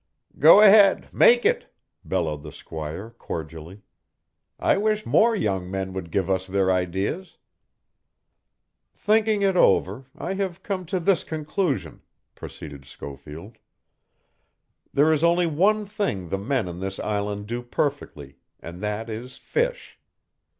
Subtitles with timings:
[0.39, 1.71] "Go ahead, make it,"
[2.03, 3.83] bellowed the squire cordially.
[4.57, 7.37] "I wish more young men would give us their ideas."
[8.95, 12.01] "Thinking it over, I have come to this conclusion,"
[12.33, 13.59] proceeded Schofield.
[14.91, 19.37] "There is only one thing the men on this island do perfectly, and that is
[19.37, 19.99] fish.